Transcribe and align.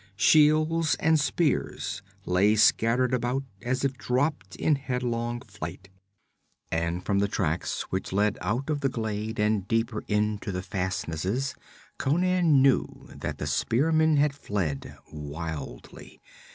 Shields 0.15 0.95
and 0.95 1.19
spears 1.19 2.01
lay 2.25 2.55
scattered 2.55 3.13
about 3.13 3.43
as 3.61 3.85
if 3.85 3.99
dropped 3.99 4.55
in 4.55 4.73
headlong 4.73 5.41
flight. 5.41 5.89
And 6.71 7.05
from 7.05 7.19
the 7.19 7.27
tracks 7.27 7.83
which 7.91 8.11
led 8.11 8.39
out 8.41 8.71
of 8.71 8.81
the 8.81 8.89
glade 8.89 9.37
and 9.39 9.67
deeper 9.67 10.01
into 10.07 10.51
the 10.51 10.63
fastnesses, 10.63 11.53
Conan 11.99 12.63
knew 12.63 13.09
that 13.15 13.37
the 13.37 13.45
spearmen 13.45 14.17
had 14.17 14.33
fled, 14.33 14.97
wildly. 15.13 16.19